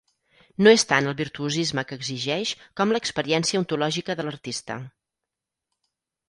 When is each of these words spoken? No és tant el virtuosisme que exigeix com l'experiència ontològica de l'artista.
No 0.67 0.71
és 0.77 0.85
tant 0.91 1.09
el 1.09 1.15
virtuosisme 1.19 1.83
que 1.91 1.97
exigeix 2.01 2.53
com 2.81 2.95
l'experiència 2.95 3.61
ontològica 3.61 4.17
de 4.23 4.27
l'artista. 4.29 4.81